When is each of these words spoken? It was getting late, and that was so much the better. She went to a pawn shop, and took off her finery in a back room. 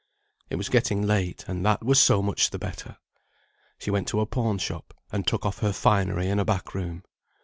It 0.49 0.55
was 0.55 0.69
getting 0.69 1.03
late, 1.03 1.45
and 1.47 1.63
that 1.63 1.85
was 1.85 1.99
so 2.01 2.23
much 2.23 2.49
the 2.49 2.57
better. 2.57 2.97
She 3.77 3.91
went 3.91 4.07
to 4.07 4.19
a 4.19 4.25
pawn 4.25 4.57
shop, 4.57 4.95
and 5.11 5.27
took 5.27 5.45
off 5.45 5.59
her 5.59 5.73
finery 5.73 6.27
in 6.27 6.39
a 6.39 6.43
back 6.45 6.73
room. 6.73 7.03